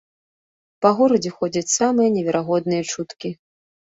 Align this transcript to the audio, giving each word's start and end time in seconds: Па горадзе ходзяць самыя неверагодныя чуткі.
Па 0.85 0.89
горадзе 0.99 1.31
ходзяць 1.35 1.73
самыя 1.79 2.09
неверагодныя 2.15 2.83
чуткі. 2.95 3.29